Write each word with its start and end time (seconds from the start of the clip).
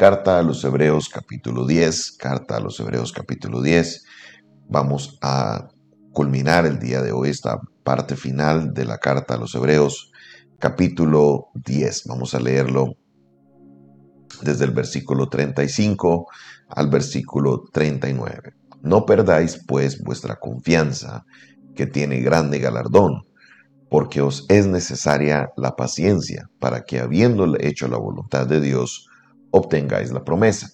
Carta 0.00 0.38
a 0.38 0.42
los 0.42 0.64
Hebreos 0.64 1.10
capítulo 1.10 1.66
10, 1.66 2.12
carta 2.12 2.56
a 2.56 2.60
los 2.60 2.80
Hebreos 2.80 3.12
capítulo 3.12 3.60
10. 3.60 4.06
Vamos 4.66 5.18
a 5.20 5.68
culminar 6.14 6.64
el 6.64 6.78
día 6.78 7.02
de 7.02 7.12
hoy 7.12 7.28
esta 7.28 7.60
parte 7.84 8.16
final 8.16 8.72
de 8.72 8.86
la 8.86 8.96
carta 8.96 9.34
a 9.34 9.36
los 9.36 9.54
Hebreos 9.54 10.10
capítulo 10.58 11.48
10. 11.52 12.04
Vamos 12.06 12.34
a 12.34 12.40
leerlo 12.40 12.94
desde 14.40 14.64
el 14.64 14.70
versículo 14.70 15.28
35 15.28 16.28
al 16.68 16.88
versículo 16.88 17.64
39. 17.70 18.54
No 18.80 19.04
perdáis 19.04 19.62
pues 19.68 20.02
vuestra 20.02 20.36
confianza, 20.36 21.26
que 21.76 21.84
tiene 21.86 22.20
grande 22.20 22.58
galardón, 22.58 23.24
porque 23.90 24.22
os 24.22 24.46
es 24.48 24.66
necesaria 24.66 25.50
la 25.58 25.76
paciencia, 25.76 26.48
para 26.58 26.84
que 26.84 27.00
habiendo 27.00 27.54
hecho 27.60 27.86
la 27.86 27.98
voluntad 27.98 28.46
de 28.46 28.62
Dios, 28.62 29.09
obtengáis 29.50 30.12
la 30.12 30.24
promesa. 30.24 30.70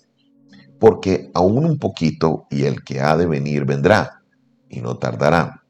Porque 0.78 1.30
aún 1.34 1.64
un 1.64 1.78
poquito 1.78 2.46
y 2.50 2.64
el 2.64 2.84
que 2.84 3.00
ha 3.00 3.16
de 3.16 3.26
venir 3.26 3.64
vendrá, 3.64 4.22
y 4.68 4.80
no 4.80 4.98
tardará. 4.98 5.62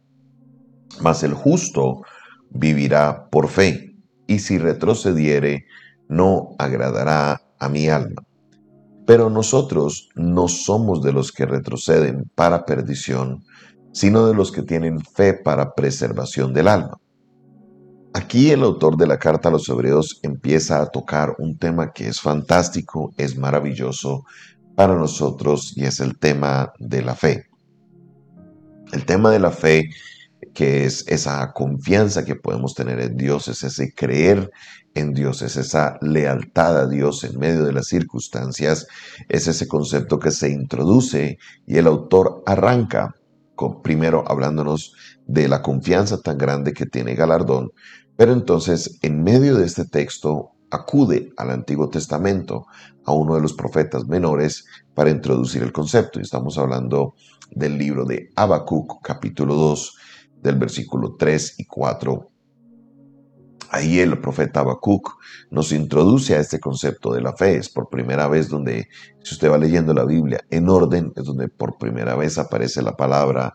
Mas 1.00 1.22
el 1.22 1.34
justo 1.34 2.02
vivirá 2.50 3.28
por 3.30 3.48
fe, 3.48 3.94
y 4.26 4.38
si 4.40 4.58
retrocediere, 4.58 5.66
no 6.08 6.50
agradará 6.58 7.42
a 7.58 7.68
mi 7.68 7.88
alma. 7.88 8.22
Pero 9.06 9.30
nosotros 9.30 10.08
no 10.16 10.48
somos 10.48 11.02
de 11.02 11.12
los 11.12 11.30
que 11.30 11.46
retroceden 11.46 12.30
para 12.34 12.64
perdición, 12.64 13.44
sino 13.92 14.26
de 14.26 14.34
los 14.34 14.50
que 14.50 14.62
tienen 14.62 15.00
fe 15.00 15.34
para 15.34 15.74
preservación 15.74 16.52
del 16.52 16.68
alma. 16.68 16.98
Aquí 18.16 18.50
el 18.50 18.62
autor 18.62 18.96
de 18.96 19.06
la 19.06 19.18
carta 19.18 19.50
a 19.50 19.52
los 19.52 19.68
hebreos 19.68 20.20
empieza 20.22 20.80
a 20.80 20.86
tocar 20.86 21.36
un 21.38 21.58
tema 21.58 21.92
que 21.92 22.08
es 22.08 22.18
fantástico, 22.18 23.12
es 23.18 23.36
maravilloso 23.36 24.24
para 24.74 24.94
nosotros 24.94 25.74
y 25.76 25.84
es 25.84 26.00
el 26.00 26.18
tema 26.18 26.72
de 26.78 27.02
la 27.02 27.14
fe. 27.14 27.44
El 28.94 29.04
tema 29.04 29.30
de 29.30 29.38
la 29.38 29.50
fe 29.50 29.90
que 30.54 30.86
es 30.86 31.06
esa 31.08 31.52
confianza 31.52 32.24
que 32.24 32.36
podemos 32.36 32.74
tener 32.74 33.00
en 33.00 33.18
Dios, 33.18 33.48
es 33.48 33.62
ese 33.62 33.92
creer 33.92 34.50
en 34.94 35.12
Dios, 35.12 35.42
es 35.42 35.58
esa 35.58 35.98
lealtad 36.00 36.78
a 36.78 36.88
Dios 36.88 37.22
en 37.22 37.38
medio 37.38 37.64
de 37.64 37.74
las 37.74 37.88
circunstancias, 37.88 38.86
es 39.28 39.46
ese 39.46 39.68
concepto 39.68 40.18
que 40.18 40.30
se 40.30 40.48
introduce 40.48 41.36
y 41.66 41.76
el 41.76 41.86
autor 41.86 42.42
arranca 42.46 43.14
con, 43.54 43.82
primero 43.82 44.24
hablándonos 44.26 44.94
de 45.26 45.48
la 45.48 45.60
confianza 45.60 46.22
tan 46.22 46.38
grande 46.38 46.72
que 46.72 46.86
tiene 46.86 47.14
Galardón, 47.14 47.72
pero 48.16 48.32
entonces 48.32 48.98
en 49.02 49.22
medio 49.22 49.56
de 49.56 49.66
este 49.66 49.84
texto 49.84 50.52
acude 50.70 51.32
al 51.36 51.50
Antiguo 51.50 51.88
Testamento, 51.88 52.66
a 53.04 53.12
uno 53.12 53.36
de 53.36 53.40
los 53.40 53.52
profetas 53.52 54.06
menores, 54.06 54.66
para 54.94 55.10
introducir 55.10 55.62
el 55.62 55.72
concepto. 55.72 56.18
Y 56.18 56.22
estamos 56.22 56.58
hablando 56.58 57.14
del 57.50 57.78
libro 57.78 58.04
de 58.04 58.30
Habacuc, 58.34 59.00
capítulo 59.02 59.54
2, 59.54 59.96
del 60.42 60.56
versículo 60.56 61.14
3 61.16 61.54
y 61.58 61.64
4. 61.66 62.30
Ahí 63.70 63.98
el 63.98 64.20
profeta 64.20 64.60
Habacuc 64.60 65.18
nos 65.50 65.72
introduce 65.72 66.36
a 66.36 66.40
este 66.40 66.60
concepto 66.60 67.12
de 67.12 67.20
la 67.20 67.32
fe. 67.32 67.56
Es 67.56 67.68
por 67.68 67.88
primera 67.88 68.28
vez 68.28 68.48
donde, 68.48 68.88
si 69.22 69.34
usted 69.34 69.50
va 69.50 69.58
leyendo 69.58 69.92
la 69.92 70.04
Biblia 70.04 70.40
en 70.50 70.68
orden, 70.68 71.12
es 71.16 71.24
donde 71.24 71.48
por 71.48 71.76
primera 71.78 72.14
vez 72.14 72.38
aparece 72.38 72.82
la 72.82 72.96
palabra 72.96 73.52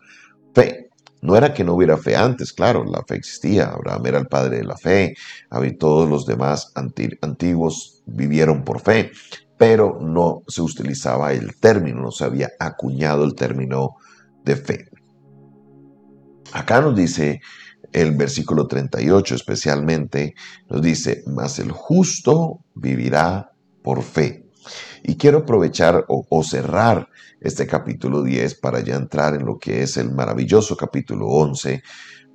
fe. 0.54 0.81
No 1.22 1.36
era 1.36 1.54
que 1.54 1.62
no 1.62 1.74
hubiera 1.74 1.96
fe 1.96 2.16
antes, 2.16 2.52
claro, 2.52 2.84
la 2.84 3.04
fe 3.04 3.14
existía. 3.14 3.68
Abraham 3.68 4.06
era 4.06 4.18
el 4.18 4.26
padre 4.26 4.58
de 4.58 4.64
la 4.64 4.76
fe, 4.76 5.14
todos 5.78 6.08
los 6.08 6.26
demás 6.26 6.72
antiguos 6.74 8.02
vivieron 8.06 8.64
por 8.64 8.80
fe, 8.80 9.12
pero 9.56 9.98
no 10.00 10.42
se 10.48 10.62
utilizaba 10.62 11.32
el 11.32 11.56
término, 11.60 12.02
no 12.02 12.10
se 12.10 12.24
había 12.24 12.50
acuñado 12.58 13.24
el 13.24 13.36
término 13.36 13.94
de 14.44 14.56
fe. 14.56 14.88
Acá 16.52 16.80
nos 16.80 16.96
dice 16.96 17.40
el 17.92 18.16
versículo 18.16 18.66
38 18.66 19.36
especialmente, 19.36 20.34
nos 20.68 20.82
dice, 20.82 21.22
mas 21.26 21.60
el 21.60 21.70
justo 21.70 22.64
vivirá 22.74 23.52
por 23.82 24.02
fe. 24.02 24.41
Y 25.04 25.16
quiero 25.16 25.38
aprovechar 25.38 26.04
o, 26.08 26.42
cerrar 26.44 27.08
este 27.40 27.66
capítulo 27.66 28.22
10 28.22 28.54
para 28.56 28.80
ya 28.80 28.94
entrar 28.94 29.34
en 29.34 29.44
lo 29.44 29.58
que 29.58 29.82
es 29.82 29.96
el 29.96 30.12
maravilloso 30.12 30.76
capítulo 30.76 31.26
11, 31.26 31.82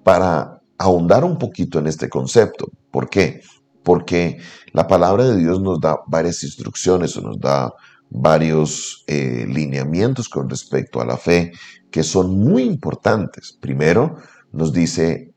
para 0.03 0.61
ahondar 0.77 1.23
un 1.23 1.37
poquito 1.37 1.79
en 1.79 1.87
este 1.87 2.09
concepto. 2.09 2.69
¿Por 2.91 3.09
qué? 3.09 3.41
Porque 3.83 4.37
la 4.73 4.85
palabra 4.85 5.25
de 5.25 5.37
Dios 5.37 5.61
nos 5.61 5.79
da 5.79 5.99
varias 6.07 6.43
instrucciones 6.43 7.15
o 7.15 7.21
nos 7.21 7.39
da 7.39 7.73
varios 8.09 9.03
eh, 9.07 9.45
lineamientos 9.47 10.27
con 10.29 10.49
respecto 10.49 10.99
a 11.01 11.05
la 11.05 11.17
fe 11.17 11.51
que 11.89 12.03
son 12.03 12.37
muy 12.37 12.63
importantes. 12.63 13.57
Primero, 13.59 14.17
nos 14.51 14.73
dice, 14.73 15.33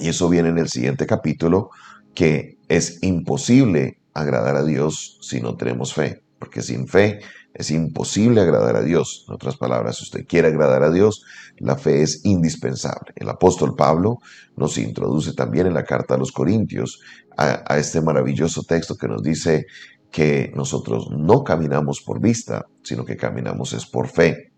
y 0.00 0.08
eso 0.08 0.28
viene 0.28 0.48
en 0.48 0.58
el 0.58 0.68
siguiente 0.68 1.06
capítulo, 1.06 1.70
que 2.14 2.58
es 2.68 3.02
imposible 3.02 3.99
agradar 4.14 4.56
a 4.56 4.64
Dios 4.64 5.18
si 5.20 5.40
no 5.40 5.56
tenemos 5.56 5.94
fe, 5.94 6.22
porque 6.38 6.62
sin 6.62 6.88
fe 6.88 7.20
es 7.54 7.70
imposible 7.70 8.40
agradar 8.40 8.76
a 8.76 8.82
Dios. 8.82 9.24
En 9.28 9.34
otras 9.34 9.56
palabras, 9.56 9.96
si 9.96 10.04
usted 10.04 10.26
quiere 10.26 10.48
agradar 10.48 10.82
a 10.82 10.90
Dios, 10.90 11.24
la 11.58 11.76
fe 11.76 12.02
es 12.02 12.24
indispensable. 12.24 13.12
El 13.16 13.28
apóstol 13.28 13.74
Pablo 13.74 14.18
nos 14.56 14.78
introduce 14.78 15.32
también 15.32 15.66
en 15.66 15.74
la 15.74 15.84
carta 15.84 16.14
a 16.14 16.18
los 16.18 16.32
Corintios 16.32 17.00
a, 17.36 17.62
a 17.66 17.78
este 17.78 18.00
maravilloso 18.00 18.62
texto 18.62 18.96
que 18.96 19.08
nos 19.08 19.22
dice 19.22 19.66
que 20.10 20.52
nosotros 20.54 21.08
no 21.10 21.44
caminamos 21.44 22.00
por 22.00 22.20
vista, 22.20 22.66
sino 22.82 23.04
que 23.04 23.16
caminamos 23.16 23.72
es 23.72 23.86
por 23.86 24.08
fe. 24.08 24.49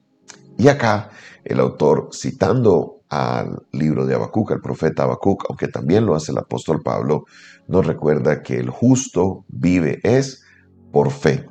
Y 0.58 0.68
acá 0.68 1.10
el 1.44 1.60
autor, 1.60 2.10
citando 2.12 3.02
al 3.08 3.66
libro 3.72 4.06
de 4.06 4.14
Habacuc, 4.14 4.52
al 4.52 4.60
profeta 4.60 5.02
Habacuc, 5.02 5.44
aunque 5.48 5.68
también 5.68 6.06
lo 6.06 6.14
hace 6.14 6.32
el 6.32 6.38
apóstol 6.38 6.82
Pablo, 6.82 7.24
nos 7.68 7.86
recuerda 7.86 8.42
que 8.42 8.58
el 8.58 8.70
justo 8.70 9.44
vive 9.48 10.00
es 10.02 10.42
por 10.92 11.10
fe. 11.10 11.46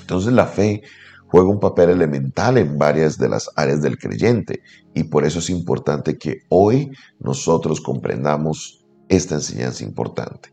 Entonces 0.00 0.32
la 0.32 0.46
fe 0.46 0.82
juega 1.28 1.48
un 1.48 1.60
papel 1.60 1.90
elemental 1.90 2.58
en 2.58 2.78
varias 2.78 3.18
de 3.18 3.28
las 3.28 3.50
áreas 3.56 3.82
del 3.82 3.98
creyente 3.98 4.62
y 4.94 5.04
por 5.04 5.24
eso 5.24 5.38
es 5.38 5.50
importante 5.50 6.18
que 6.18 6.42
hoy 6.48 6.90
nosotros 7.18 7.80
comprendamos 7.80 8.84
esta 9.08 9.36
enseñanza 9.36 9.84
importante. 9.84 10.50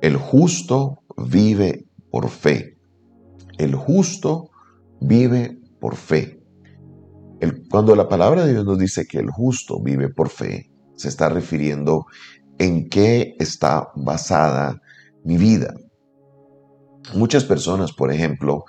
El 0.00 0.16
justo 0.16 1.02
vive 1.16 1.86
por 2.10 2.28
fe. 2.28 2.76
El 3.56 3.74
justo 3.74 4.50
vive 5.00 5.58
por 5.78 5.96
fe 5.96 6.41
cuando 7.70 7.94
la 7.96 8.08
palabra 8.08 8.44
de 8.44 8.52
Dios 8.52 8.64
nos 8.64 8.78
dice 8.78 9.06
que 9.06 9.18
el 9.18 9.30
justo 9.30 9.80
vive 9.82 10.08
por 10.08 10.28
fe, 10.28 10.70
se 10.96 11.08
está 11.08 11.28
refiriendo 11.28 12.06
en 12.58 12.88
qué 12.88 13.34
está 13.38 13.88
basada 13.96 14.80
mi 15.24 15.36
vida. 15.36 15.74
Muchas 17.14 17.44
personas, 17.44 17.92
por 17.92 18.12
ejemplo, 18.12 18.64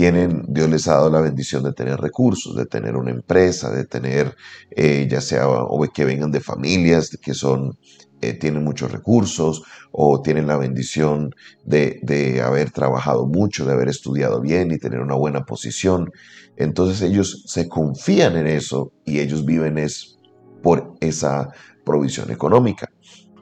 tienen, 0.00 0.46
Dios 0.48 0.70
les 0.70 0.88
ha 0.88 0.94
dado 0.94 1.10
la 1.10 1.20
bendición 1.20 1.62
de 1.62 1.74
tener 1.74 2.00
recursos, 2.00 2.56
de 2.56 2.64
tener 2.64 2.96
una 2.96 3.10
empresa, 3.10 3.70
de 3.70 3.84
tener, 3.84 4.34
eh, 4.70 5.06
ya 5.10 5.20
sea 5.20 5.46
o 5.46 5.78
que 5.92 6.06
vengan 6.06 6.30
de 6.30 6.40
familias 6.40 7.14
que 7.20 7.34
son 7.34 7.76
eh, 8.22 8.32
tienen 8.32 8.64
muchos 8.64 8.90
recursos 8.90 9.62
o 9.92 10.22
tienen 10.22 10.46
la 10.46 10.56
bendición 10.56 11.34
de, 11.66 12.00
de, 12.02 12.40
haber 12.40 12.70
trabajado 12.70 13.26
mucho, 13.26 13.66
de 13.66 13.74
haber 13.74 13.90
estudiado 13.90 14.40
bien 14.40 14.70
y 14.70 14.78
tener 14.78 15.00
una 15.00 15.16
buena 15.16 15.44
posición. 15.44 16.10
Entonces 16.56 17.02
ellos 17.02 17.44
se 17.46 17.68
confían 17.68 18.38
en 18.38 18.46
eso 18.46 18.92
y 19.04 19.18
ellos 19.18 19.44
viven 19.44 19.76
es 19.76 20.18
por 20.62 20.94
esa 21.00 21.50
provisión 21.84 22.30
económica. 22.30 22.88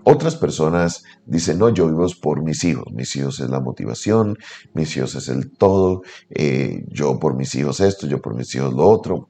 Otras 0.05 0.37
personas 0.37 1.05
dicen, 1.27 1.59
no, 1.59 1.69
yo 1.69 1.87
vivo 1.87 2.07
por 2.21 2.43
mis 2.43 2.65
hijos, 2.65 2.87
mis 2.93 3.15
hijos 3.17 3.41
es 3.41 3.51
la 3.51 3.61
motivación, 3.61 4.37
mis 4.75 4.97
hijos 4.97 5.15
es 5.15 5.29
el 5.29 5.51
todo, 5.51 6.03
eh, 6.31 6.85
yo 6.89 7.19
por 7.19 7.37
mis 7.37 7.55
hijos 7.55 7.81
esto, 7.81 8.07
yo 8.07 8.21
por 8.21 8.35
mis 8.35 8.55
hijos 8.55 8.73
lo 8.73 8.89
otro. 8.89 9.29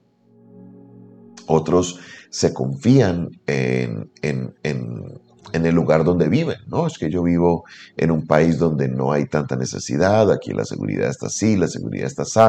Otros 1.47 1.99
se 2.29 2.53
confían 2.53 3.29
en, 3.47 4.11
en, 4.21 4.55
en 4.63 5.18
en 5.53 5.65
el 5.65 5.75
lugar 5.75 6.03
donde 6.03 6.29
viven, 6.29 6.57
¿no? 6.67 6.87
Es 6.87 6.97
que 6.97 7.09
yo 7.09 7.23
vivo 7.23 7.65
en 7.97 8.11
un 8.11 8.25
país 8.25 8.57
donde 8.57 8.87
no 8.87 9.11
hay 9.11 9.25
tanta 9.25 9.55
necesidad, 9.55 10.31
aquí 10.31 10.51
la 10.51 10.65
seguridad 10.65 11.09
está 11.09 11.27
así, 11.27 11.55
la 11.55 11.67
seguridad 11.67 12.07
está 12.07 12.23
así, 12.23 12.39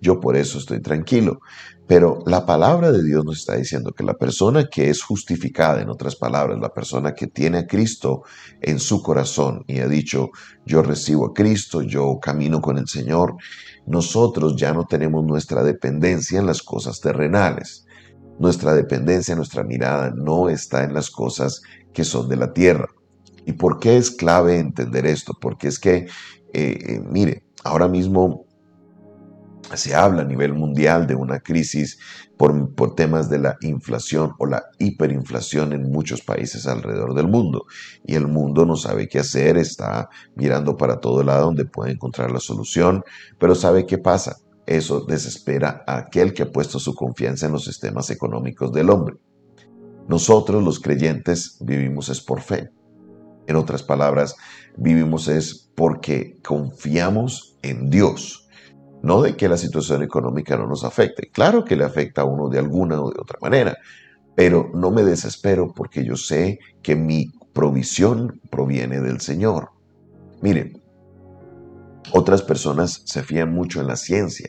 yo 0.00 0.20
por 0.20 0.36
eso 0.36 0.58
estoy 0.58 0.80
tranquilo. 0.80 1.40
Pero 1.86 2.20
la 2.24 2.46
palabra 2.46 2.92
de 2.92 3.02
Dios 3.02 3.24
nos 3.26 3.40
está 3.40 3.56
diciendo 3.56 3.92
que 3.92 4.04
la 4.04 4.14
persona 4.14 4.68
que 4.68 4.88
es 4.88 5.02
justificada, 5.02 5.82
en 5.82 5.90
otras 5.90 6.16
palabras, 6.16 6.58
la 6.58 6.72
persona 6.72 7.12
que 7.12 7.26
tiene 7.26 7.58
a 7.58 7.66
Cristo 7.66 8.22
en 8.62 8.78
su 8.78 9.02
corazón 9.02 9.64
y 9.66 9.80
ha 9.80 9.86
dicho, 9.86 10.30
yo 10.64 10.82
recibo 10.82 11.26
a 11.26 11.34
Cristo, 11.34 11.82
yo 11.82 12.18
camino 12.22 12.62
con 12.62 12.78
el 12.78 12.88
Señor, 12.88 13.34
nosotros 13.86 14.56
ya 14.56 14.72
no 14.72 14.86
tenemos 14.86 15.24
nuestra 15.26 15.62
dependencia 15.62 16.38
en 16.38 16.46
las 16.46 16.62
cosas 16.62 17.00
terrenales. 17.00 17.83
Nuestra 18.38 18.74
dependencia, 18.74 19.36
nuestra 19.36 19.62
mirada 19.62 20.12
no 20.14 20.48
está 20.48 20.84
en 20.84 20.94
las 20.94 21.10
cosas 21.10 21.62
que 21.92 22.04
son 22.04 22.28
de 22.28 22.36
la 22.36 22.52
tierra. 22.52 22.88
¿Y 23.46 23.52
por 23.52 23.78
qué 23.78 23.96
es 23.96 24.10
clave 24.10 24.58
entender 24.58 25.06
esto? 25.06 25.34
Porque 25.40 25.68
es 25.68 25.78
que, 25.78 25.96
eh, 25.96 26.08
eh, 26.52 27.00
mire, 27.08 27.44
ahora 27.62 27.88
mismo 27.88 28.46
se 29.74 29.94
habla 29.94 30.22
a 30.22 30.24
nivel 30.24 30.54
mundial 30.54 31.06
de 31.06 31.14
una 31.14 31.40
crisis 31.40 31.98
por, 32.36 32.74
por, 32.74 32.94
temas 32.94 33.30
de 33.30 33.38
la 33.38 33.56
inflación 33.62 34.32
o 34.38 34.46
la 34.46 34.64
hiperinflación 34.78 35.72
en 35.72 35.90
muchos 35.90 36.20
países 36.22 36.66
alrededor 36.66 37.14
del 37.14 37.28
mundo. 37.28 37.64
Y 38.04 38.14
el 38.14 38.26
mundo 38.26 38.66
no 38.66 38.76
sabe 38.76 39.08
qué 39.08 39.20
hacer, 39.20 39.56
está 39.56 40.08
mirando 40.34 40.76
para 40.76 41.00
todo 41.00 41.22
lado 41.22 41.46
donde 41.46 41.64
puede 41.64 41.92
encontrar 41.92 42.30
la 42.30 42.40
solución, 42.40 43.02
pero 43.38 43.54
¿sabe 43.54 43.86
qué 43.86 43.98
pasa? 43.98 44.36
Eso 44.66 45.00
desespera 45.00 45.84
a 45.86 45.98
aquel 45.98 46.32
que 46.32 46.42
ha 46.42 46.50
puesto 46.50 46.78
su 46.78 46.94
confianza 46.94 47.46
en 47.46 47.52
los 47.52 47.64
sistemas 47.64 48.10
económicos 48.10 48.72
del 48.72 48.90
hombre. 48.90 49.16
Nosotros 50.08 50.62
los 50.62 50.80
creyentes 50.80 51.58
vivimos 51.60 52.08
es 52.08 52.20
por 52.20 52.40
fe. 52.40 52.70
En 53.46 53.56
otras 53.56 53.82
palabras, 53.82 54.36
vivimos 54.76 55.28
es 55.28 55.70
porque 55.74 56.38
confiamos 56.42 57.58
en 57.62 57.90
Dios 57.90 58.44
no 59.04 59.20
de 59.20 59.36
que 59.36 59.48
la 59.48 59.58
situación 59.58 60.02
económica 60.02 60.56
no 60.56 60.66
nos 60.66 60.82
afecte. 60.82 61.28
Claro 61.30 61.62
que 61.62 61.76
le 61.76 61.84
afecta 61.84 62.22
a 62.22 62.24
uno 62.24 62.48
de 62.48 62.58
alguna 62.58 63.00
o 63.02 63.10
de 63.10 63.20
otra 63.20 63.38
manera, 63.40 63.76
pero 64.34 64.70
no 64.72 64.90
me 64.90 65.02
desespero 65.02 65.72
porque 65.74 66.04
yo 66.04 66.16
sé 66.16 66.58
que 66.82 66.96
mi 66.96 67.30
provisión 67.52 68.40
proviene 68.50 69.02
del 69.02 69.20
Señor. 69.20 69.72
Miren, 70.40 70.82
otras 72.12 72.42
personas 72.42 73.02
se 73.04 73.22
fían 73.22 73.52
mucho 73.52 73.80
en 73.80 73.86
la 73.86 73.96
ciencia. 73.96 74.48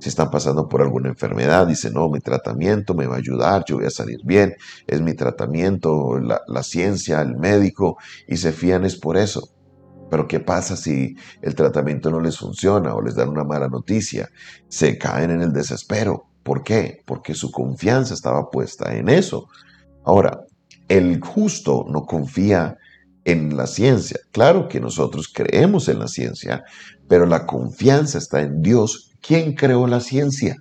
Si 0.00 0.08
están 0.08 0.30
pasando 0.30 0.68
por 0.68 0.80
alguna 0.80 1.08
enfermedad, 1.08 1.66
dicen, 1.66 1.94
no, 1.94 2.08
mi 2.08 2.20
tratamiento 2.20 2.94
me 2.94 3.06
va 3.06 3.16
a 3.16 3.18
ayudar, 3.18 3.64
yo 3.66 3.76
voy 3.76 3.86
a 3.86 3.90
salir 3.90 4.20
bien, 4.24 4.54
es 4.86 5.00
mi 5.00 5.14
tratamiento, 5.14 6.18
la, 6.20 6.40
la 6.46 6.62
ciencia, 6.62 7.20
el 7.20 7.36
médico, 7.36 7.96
y 8.28 8.36
se 8.36 8.52
fían 8.52 8.84
es 8.84 8.96
por 8.96 9.16
eso. 9.16 9.48
Pero 10.10 10.26
¿qué 10.26 10.40
pasa 10.40 10.76
si 10.76 11.16
el 11.42 11.54
tratamiento 11.54 12.10
no 12.10 12.20
les 12.20 12.38
funciona 12.38 12.94
o 12.94 13.02
les 13.02 13.16
dan 13.16 13.28
una 13.28 13.44
mala 13.44 13.68
noticia? 13.68 14.28
Se 14.68 14.96
caen 14.96 15.30
en 15.30 15.42
el 15.42 15.52
desespero. 15.52 16.28
¿Por 16.42 16.62
qué? 16.62 17.02
Porque 17.04 17.34
su 17.34 17.50
confianza 17.50 18.14
estaba 18.14 18.50
puesta 18.50 18.94
en 18.94 19.08
eso. 19.08 19.48
Ahora, 20.04 20.44
el 20.88 21.20
justo 21.20 21.84
no 21.88 22.06
confía 22.06 22.78
en 23.28 23.58
la 23.58 23.66
ciencia. 23.66 24.18
Claro 24.32 24.68
que 24.68 24.80
nosotros 24.80 25.28
creemos 25.28 25.88
en 25.90 25.98
la 25.98 26.08
ciencia, 26.08 26.64
pero 27.08 27.26
la 27.26 27.44
confianza 27.44 28.16
está 28.16 28.40
en 28.40 28.62
Dios. 28.62 29.12
¿Quién 29.20 29.54
creó 29.54 29.86
la 29.86 30.00
ciencia? 30.00 30.56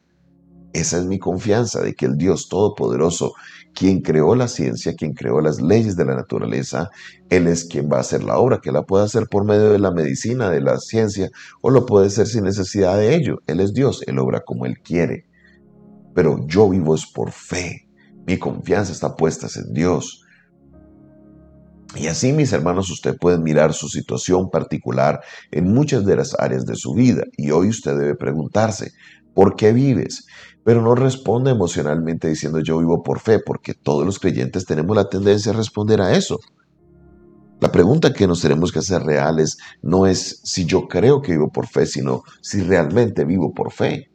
Esa 0.74 0.98
es 0.98 1.06
mi 1.06 1.18
confianza 1.18 1.82
de 1.82 1.96
que 1.96 2.06
el 2.06 2.18
Dios 2.18 2.50
Todopoderoso 2.50 3.34
quien 3.74 4.02
creó 4.02 4.36
la 4.36 4.50
ciencia, 4.50 4.96
quien 4.96 5.14
creó 5.14 5.40
las 5.40 5.62
leyes 5.62 5.96
de 5.96 6.04
la 6.04 6.16
naturaleza, 6.16 6.90
Él 7.30 7.48
es 7.48 7.64
quien 7.64 7.90
va 7.90 7.98
a 7.98 8.02
hacer 8.02 8.24
la 8.24 8.38
obra, 8.38 8.60
que 8.60 8.72
la 8.74 8.82
puede 8.82 9.06
hacer 9.06 9.28
por 9.28 9.46
medio 9.46 9.72
de 9.72 9.80
la 9.80 9.92
medicina, 9.92 10.50
de 10.50 10.60
la 10.60 10.78
ciencia, 10.80 11.30
o 11.62 11.70
lo 11.70 11.86
puede 11.86 12.08
hacer 12.08 12.28
sin 12.28 12.44
necesidad 12.44 12.98
de 12.98 13.16
ello. 13.16 13.38
Él 13.48 13.62
es 13.62 13.74
Dios, 13.74 14.04
Él 14.08 14.20
obra 14.20 14.42
como 14.42 14.66
Él 14.66 14.80
quiere. 14.80 15.26
Pero 16.14 16.46
yo 16.48 16.68
vivo 16.68 16.96
es 16.96 17.06
por 17.06 17.32
fe, 17.32 17.88
mi 18.26 18.38
confianza 18.38 18.92
está 18.92 19.16
puesta 19.16 19.48
en 19.56 19.74
Dios. 19.74 20.27
Y 21.96 22.08
así, 22.08 22.34
mis 22.34 22.52
hermanos, 22.54 22.90
usted 22.90 23.18
puede 23.18 23.38
mirar 23.38 23.74
su 23.74 23.88
situación 23.88 24.50
particular 24.50 25.22
en 25.52 25.74
muchas 25.74 26.06
de 26.06 26.16
las 26.18 26.38
áreas 26.40 26.66
de 26.66 26.76
su 26.76 26.94
vida. 26.94 27.24
Y 27.38 27.52
hoy 27.52 27.70
usted 27.70 27.98
debe 27.98 28.16
preguntarse, 28.16 28.92
¿por 29.34 29.56
qué 29.56 29.72
vives? 29.72 30.26
pero 30.68 30.82
no 30.82 30.96
responde 30.96 31.50
emocionalmente 31.50 32.28
diciendo 32.28 32.60
yo 32.60 32.80
vivo 32.80 33.02
por 33.02 33.22
fe, 33.22 33.40
porque 33.40 33.74
todos 33.74 34.06
los 34.06 34.20
creyentes 34.20 34.66
tenemos 34.66 34.98
la 34.98 35.08
tendencia 35.08 35.54
a 35.54 35.56
responder 35.56 36.02
a 36.02 36.14
eso. 36.14 36.42
La 37.62 37.72
pregunta 37.72 38.12
que 38.12 38.28
nos 38.28 38.42
tenemos 38.42 38.74
que 38.74 38.80
hacer 38.80 39.02
reales 39.04 39.58
no 39.82 40.08
es 40.08 40.42
si 40.44 40.66
yo 40.66 40.90
creo 40.90 41.22
que 41.22 41.32
vivo 41.32 41.50
por 41.54 41.68
fe, 41.68 41.86
sino 41.86 42.24
si 42.42 42.64
realmente 42.64 43.24
vivo 43.24 43.54
por 43.54 43.72
fe. 43.72 44.12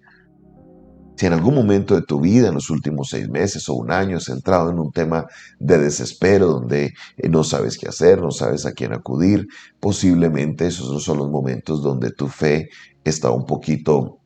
Si 1.23 1.27
en 1.27 1.35
algún 1.35 1.55
momento 1.55 1.95
de 1.95 2.03
tu 2.03 2.19
vida, 2.19 2.49
en 2.49 2.55
los 2.55 2.69
últimos 2.69 3.11
seis 3.11 3.29
meses 3.29 3.69
o 3.69 3.75
un 3.75 3.93
año, 3.93 4.17
has 4.17 4.29
entrado 4.29 4.71
en 4.71 4.81
un 4.81 4.91
tema 4.91 5.29
de 5.61 5.79
desespero 5.79 6.49
donde 6.49 6.95
eh, 7.17 7.29
no 7.29 7.45
sabes 7.45 7.79
qué 7.79 7.87
hacer, 7.87 8.21
no 8.21 8.33
sabes 8.33 8.67
a 8.67 8.73
quién 8.73 8.93
acudir, 8.93 9.47
posiblemente 9.79 10.67
esos 10.67 11.05
son 11.05 11.19
los 11.19 11.31
momentos 11.31 11.81
donde 11.81 12.11
tu 12.11 12.27
fe 12.27 12.71
está 13.05 13.31
un 13.31 13.47
poquito 13.47 14.19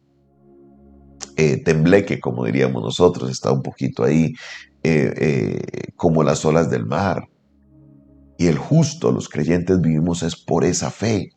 eh, 1.36 1.62
tembleque, 1.62 2.18
como 2.18 2.46
diríamos 2.46 2.82
nosotros, 2.82 3.30
está 3.30 3.52
un 3.52 3.60
poquito 3.60 4.02
ahí 4.02 4.32
eh, 4.82 5.60
como 5.96 6.22
las 6.22 6.46
olas 6.46 6.70
del 6.70 6.86
mar. 6.86 7.28
Y 8.38 8.46
el 8.46 8.56
justo, 8.56 9.12
los 9.12 9.28
creyentes 9.28 9.82
vivimos 9.82 10.22
es 10.22 10.34
por 10.34 10.64
esa 10.64 10.90
fe. 10.90 11.28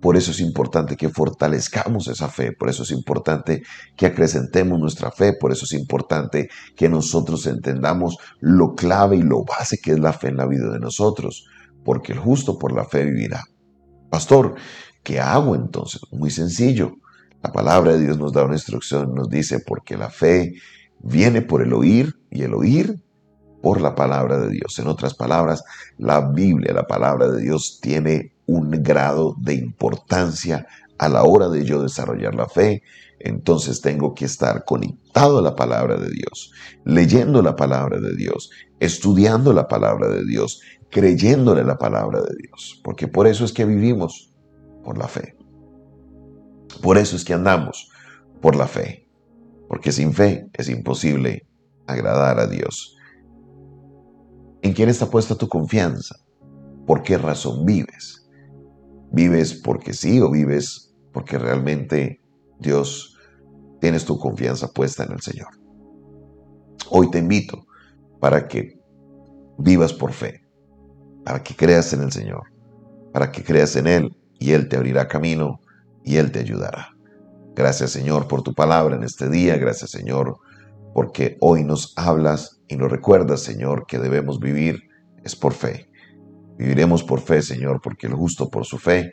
Por 0.00 0.16
eso 0.16 0.30
es 0.30 0.40
importante 0.40 0.96
que 0.96 1.10
fortalezcamos 1.10 2.08
esa 2.08 2.28
fe, 2.28 2.52
por 2.52 2.70
eso 2.70 2.84
es 2.84 2.90
importante 2.90 3.62
que 3.96 4.06
acrecentemos 4.06 4.78
nuestra 4.78 5.10
fe, 5.10 5.34
por 5.34 5.52
eso 5.52 5.66
es 5.66 5.72
importante 5.72 6.48
que 6.74 6.88
nosotros 6.88 7.46
entendamos 7.46 8.16
lo 8.40 8.74
clave 8.74 9.16
y 9.16 9.22
lo 9.22 9.44
base 9.44 9.78
que 9.78 9.92
es 9.92 10.00
la 10.00 10.12
fe 10.12 10.28
en 10.28 10.38
la 10.38 10.46
vida 10.46 10.70
de 10.70 10.78
nosotros, 10.78 11.46
porque 11.84 12.12
el 12.12 12.18
justo 12.18 12.58
por 12.58 12.72
la 12.72 12.84
fe 12.84 13.04
vivirá. 13.04 13.44
Pastor, 14.08 14.54
¿qué 15.02 15.20
hago 15.20 15.54
entonces? 15.54 16.00
Muy 16.10 16.30
sencillo. 16.30 16.94
La 17.42 17.52
palabra 17.52 17.92
de 17.92 18.00
Dios 18.00 18.18
nos 18.18 18.32
da 18.32 18.44
una 18.44 18.54
instrucción, 18.54 19.14
nos 19.14 19.28
dice, 19.28 19.60
porque 19.60 19.96
la 19.96 20.10
fe 20.10 20.54
viene 21.02 21.42
por 21.42 21.62
el 21.62 21.72
oír 21.72 22.14
y 22.30 22.42
el 22.42 22.54
oír 22.54 23.02
por 23.62 23.80
la 23.80 23.94
palabra 23.94 24.38
de 24.38 24.50
Dios. 24.50 24.78
En 24.78 24.88
otras 24.88 25.14
palabras, 25.14 25.64
la 25.98 26.20
Biblia, 26.20 26.72
la 26.72 26.86
palabra 26.86 27.28
de 27.28 27.42
Dios, 27.42 27.78
tiene 27.80 28.32
un 28.46 28.70
grado 28.82 29.34
de 29.38 29.54
importancia 29.54 30.66
a 30.98 31.08
la 31.08 31.22
hora 31.22 31.48
de 31.48 31.64
yo 31.64 31.82
desarrollar 31.82 32.34
la 32.34 32.48
fe. 32.48 32.82
Entonces 33.18 33.80
tengo 33.80 34.14
que 34.14 34.24
estar 34.24 34.64
conectado 34.64 35.38
a 35.38 35.42
la 35.42 35.54
palabra 35.54 35.96
de 35.96 36.10
Dios, 36.10 36.52
leyendo 36.84 37.42
la 37.42 37.54
palabra 37.54 38.00
de 38.00 38.14
Dios, 38.16 38.50
estudiando 38.80 39.52
la 39.52 39.68
palabra 39.68 40.08
de 40.08 40.24
Dios, 40.24 40.62
creyéndole 40.90 41.64
la 41.64 41.78
palabra 41.78 42.20
de 42.20 42.34
Dios, 42.36 42.80
porque 42.82 43.08
por 43.08 43.26
eso 43.26 43.44
es 43.44 43.52
que 43.52 43.64
vivimos 43.64 44.32
por 44.82 44.98
la 44.98 45.06
fe. 45.06 45.36
Por 46.82 46.98
eso 46.98 47.14
es 47.16 47.24
que 47.24 47.34
andamos 47.34 47.90
por 48.40 48.56
la 48.56 48.66
fe, 48.66 49.08
porque 49.68 49.92
sin 49.92 50.14
fe 50.14 50.48
es 50.54 50.68
imposible 50.68 51.46
agradar 51.86 52.40
a 52.40 52.46
Dios. 52.46 52.96
¿En 54.62 54.74
quién 54.74 54.88
está 54.90 55.06
puesta 55.06 55.34
tu 55.34 55.48
confianza? 55.48 56.16
¿Por 56.86 57.02
qué 57.02 57.16
razón 57.16 57.64
vives? 57.64 58.28
¿Vives 59.10 59.54
porque 59.54 59.94
sí 59.94 60.20
o 60.20 60.30
vives 60.30 60.94
porque 61.12 61.38
realmente 61.38 62.20
Dios 62.58 63.16
tienes 63.80 64.04
tu 64.04 64.18
confianza 64.18 64.68
puesta 64.68 65.04
en 65.04 65.12
el 65.12 65.20
Señor? 65.20 65.48
Hoy 66.90 67.10
te 67.10 67.18
invito 67.18 67.64
para 68.20 68.46
que 68.48 68.78
vivas 69.56 69.94
por 69.94 70.12
fe, 70.12 70.44
para 71.24 71.42
que 71.42 71.54
creas 71.54 71.92
en 71.94 72.02
el 72.02 72.12
Señor, 72.12 72.42
para 73.12 73.32
que 73.32 73.42
creas 73.42 73.76
en 73.76 73.86
Él 73.86 74.16
y 74.38 74.52
Él 74.52 74.68
te 74.68 74.76
abrirá 74.76 75.08
camino 75.08 75.60
y 76.04 76.16
Él 76.16 76.30
te 76.32 76.40
ayudará. 76.40 76.94
Gracias 77.54 77.90
Señor 77.90 78.28
por 78.28 78.42
tu 78.42 78.54
palabra 78.54 78.96
en 78.96 79.04
este 79.04 79.28
día. 79.30 79.56
Gracias 79.56 79.90
Señor 79.90 80.38
porque 80.94 81.36
hoy 81.40 81.64
nos 81.64 81.92
hablas 81.96 82.60
y 82.68 82.76
nos 82.76 82.90
recuerdas 82.90 83.40
Señor 83.40 83.86
que 83.86 83.98
debemos 83.98 84.40
vivir 84.40 84.88
es 85.24 85.36
por 85.36 85.52
fe. 85.52 85.90
Viviremos 86.58 87.02
por 87.02 87.20
fe 87.20 87.42
Señor 87.42 87.80
porque 87.82 88.06
el 88.06 88.14
justo 88.14 88.50
por 88.50 88.64
su 88.64 88.78
fe 88.78 89.12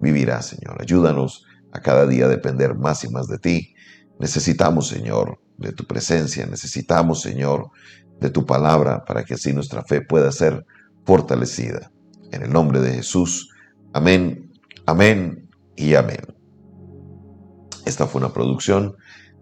vivirá 0.00 0.42
Señor. 0.42 0.80
Ayúdanos 0.80 1.44
a 1.72 1.80
cada 1.80 2.06
día 2.06 2.28
depender 2.28 2.74
más 2.74 3.04
y 3.04 3.08
más 3.08 3.28
de 3.28 3.38
ti. 3.38 3.74
Necesitamos 4.18 4.88
Señor 4.88 5.40
de 5.58 5.72
tu 5.72 5.84
presencia. 5.84 6.46
Necesitamos 6.46 7.20
Señor 7.20 7.70
de 8.20 8.30
tu 8.30 8.46
palabra 8.46 9.04
para 9.04 9.24
que 9.24 9.34
así 9.34 9.52
nuestra 9.52 9.84
fe 9.84 10.00
pueda 10.00 10.32
ser 10.32 10.64
fortalecida. 11.04 11.90
En 12.32 12.42
el 12.42 12.50
nombre 12.50 12.80
de 12.80 12.92
Jesús. 12.92 13.50
Amén. 13.92 14.52
Amén 14.86 15.48
y 15.76 15.94
amén. 15.94 16.20
Esta 17.84 18.06
fue 18.06 18.20
una 18.20 18.32
producción 18.32 18.96